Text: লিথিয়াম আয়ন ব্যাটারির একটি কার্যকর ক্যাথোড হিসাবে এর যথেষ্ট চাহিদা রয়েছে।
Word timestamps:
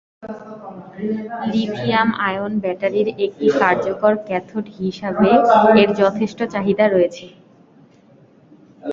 লিথিয়াম 1.51 2.09
আয়ন 2.27 2.51
ব্যাটারির 2.63 3.07
একটি 3.25 3.47
কার্যকর 3.61 4.13
ক্যাথোড 4.27 4.65
হিসাবে 4.77 5.29
এর 5.81 5.89
যথেষ্ট 6.01 6.39
চাহিদা 6.53 6.85
রয়েছে। 6.87 7.25